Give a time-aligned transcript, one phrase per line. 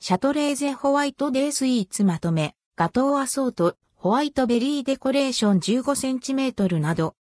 [0.00, 7.16] シャトレーゼホワイトデースイーツまとめ、ガトーアソート、ホワイトベリーデコレーション 15cm など。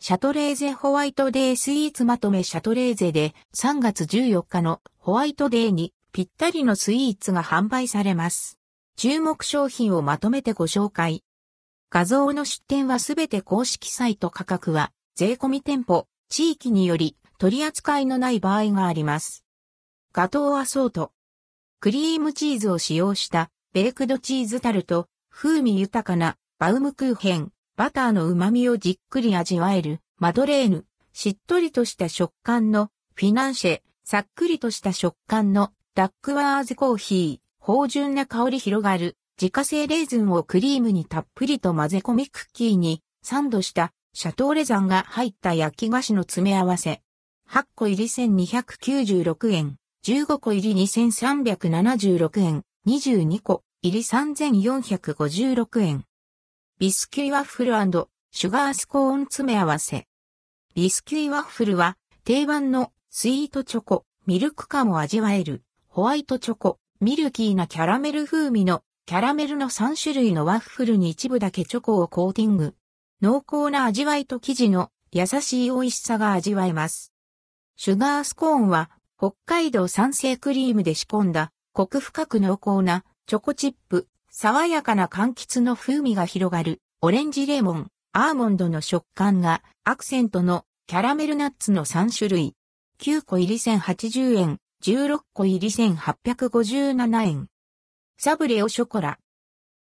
[0.00, 8.58] シャトレーゼホワイトデースイーツまとめシャトレーゼで3月14日のホワイトデーにぴったりのスイーツが販売されます。
[8.96, 11.22] 注目商品をまとめてご紹介。
[11.88, 19.44] 画像の出展はすべて公式サイト価格は税込み店舗、地域により取り扱いのない場合があります。
[20.12, 21.12] ガトーアソート。
[21.80, 47.02] クリームチーズを使用したベークドチーズタルト、風味豊かなバウムクーヘン、バターの旨味をじっくり味わえるマドレーヌ、しっとりとした食感のフィナンシェ、さっくりとした食感のダックワーズコーヒー、芳醇な香り広がる自家製レーズンをクリームにたっぷりと混ぜ込みクッキーにサンドしたシャトーレザンが入った焼き菓子の詰め合わせ。
[47.50, 56.04] 8個入り1296円、15個入り2376円、22個入り3456円。
[56.78, 57.72] ビスキュイワッフル
[58.32, 60.06] シュガースコーン詰め合わせ。
[60.74, 72.74] ビスキュイワッフルは定番のスイートチョコ、ミルク感を味わえるホワイトチョコ、ミルキーなキャラメル風味のキャラメルの3種類のワッフルに一部だけチョコをコーティング。
[73.22, 77.13] 濃厚な味わいと生地の優しい美味しさが味わえます。
[77.76, 92.54] シュガースコーンは北海道産生クリームで仕込んだコク深く濃厚なチョコチップ、爽やかな柑橘の風味が広がるオレンジレモン、アーモンドの食感がアクセントのキャラメルナッツの3種類。
[93.00, 97.48] 9個入り1080円、16個入り1857円。
[98.18, 99.18] サブレオショコラ。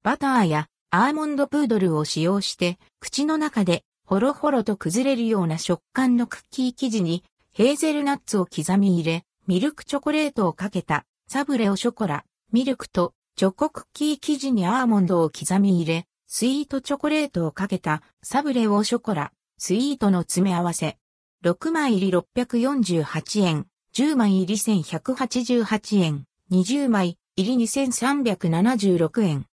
[0.02, 20.98] バターやアーモンドプードルを使用して、口の中でホロホロと崩れるような食感のクッキー生地にヘーゼルナッツを刻み入れ、ミルクチョコレートをかけたサブレオショコラ、ミルクとチョコクッキー生地にアーモンドを刻み入れ、スイートチョコレートをかけたサブレオショコラ、スイートの詰め合わせ。
[21.44, 29.46] 6枚入り648円、10枚入り1188円、20枚入り2376円。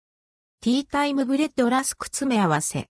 [0.61, 2.87] ティータイムブレッドラスク詰め合わせ。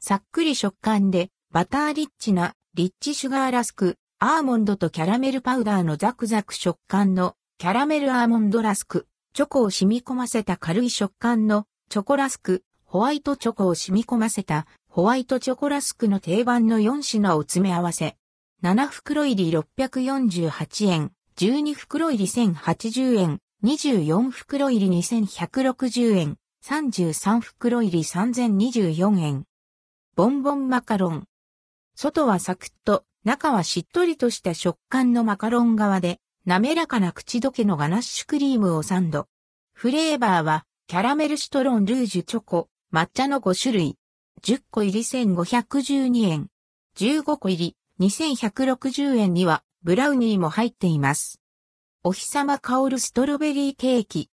[0.00, 18.16] さっくり食感で、バターリッチな、リッチシュガーラスク、アーモンドとキャラメルパウダーのザクザク食感の、キャラメルアーモンドラスク、チョコを染み込ませた軽い食感の、チョコラスク、ホワイトチョコを染み込ませた、ホワイトチョコラスクの定番の4品を詰め合わせ。
[18.62, 29.44] 7袋入り648円、12袋入り1080円、24袋入り2160円、33袋入り3024円。
[30.14, 31.24] ボンボンマカロン。
[31.94, 39.26] 外はサクッと、中はしっとりとした食感のマカロン側で、滑らかな口どけのガナッシュクリームをサンド。
[39.74, 43.96] フレーバーは、キャラメルシトロンルージュチョコ、抹茶の5種類。
[44.44, 46.46] 10個入り1512円。
[46.96, 51.40] 15個入り2160円には、ブラウニーも入っています。
[52.04, 54.30] お日様香るストロベリーケーキ。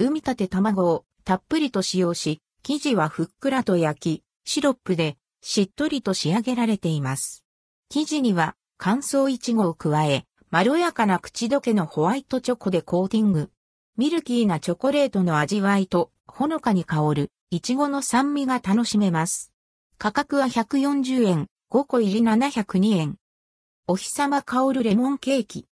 [0.00, 7.45] 海立て卵をたっぷりと使用し、生地はふっくらと焼き、シロップでしっとりと仕上げられています。
[7.88, 13.50] 生地には乾燥いちごを加え、まろやかな口どけのホワイトチョコでコーティング。
[13.96, 19.52] ミルキーなチョコレートの味わいとほのかに香るいちごの酸味が楽しめます。
[19.98, 23.16] 価格は140円、5個入り702円。
[23.86, 25.66] お日様香るレモンケーキ。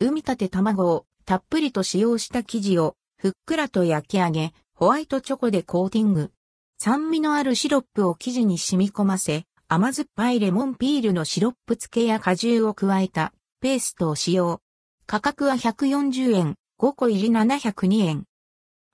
[0.00, 6.30] 産み立て卵をたっぷりと使用した生地をふっくらと焼き上げ、ホワイトチョコでコーティング。
[6.78, 14.62] 酸味のあるシロップを生地に染み込ませ、甘酸っぱいレモンピールのシロップ漬けや果汁を加えたペーストを使用。
[15.06, 18.24] 価格は140円、5個入り702円。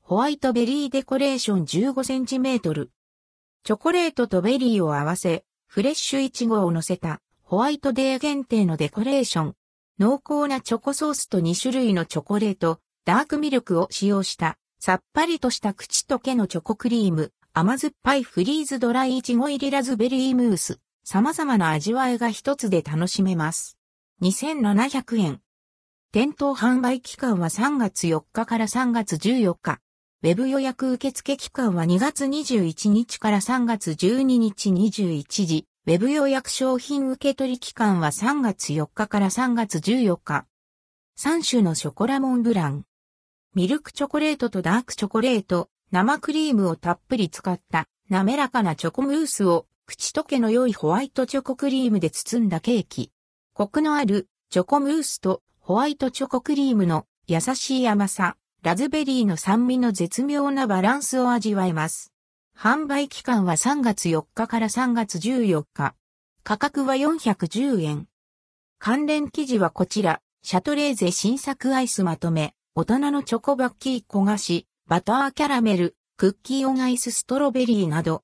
[0.03, 2.91] ホワイトベリーデコレーション15センチメートル。
[3.63, 9.55] チョコレートとベリーを合わせ、フレッシュイチゴを乗せたホワイトデー限定のデコレーション。
[10.01, 23.79] 濃厚なチョコソースと2種類のチョコレート、ダークミルクを使用したさっぱりとした口溶けのチョコクリーム、甘酸っぱいフリーズドライイチゴ入りラズベリームース、様々な味わいが一つで楽しめます。
[24.23, 25.41] 2700円。
[26.11, 29.79] 店頭販売期間は3月4日から3月14日。
[30.25, 35.69] ウェブ予約受付期間は2月21日から3月12日21時。
[35.87, 40.47] ウェブ予約商品受取期間は3月4日から3月14日。
[41.17, 42.85] 3種のショコラモンブラン。
[43.55, 53.13] ミルクチョコレートとダークチョコレート、生クリームをたっぷり使った滑らかなチョコムースを口溶けの良いホワイトチョコクリームで包んだケーキ。
[53.53, 62.13] コクのあるチョコムースとホワイトチョコクリームの優しい甘さ、ラズベリーの酸味の絶妙なバランスを味わえます。
[62.59, 65.95] 販売期間は3月4日から3月14日。
[66.43, 68.09] 価格は410円。
[68.81, 78.23] 関連記事はこちら、シャトレーゼ新作アイスまとめ、大人のチョコバッキー焦がし、バターキャラメル、クッキーオンアイスストロベリーなど、